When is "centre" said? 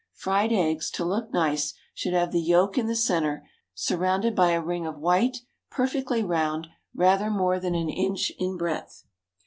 2.95-3.47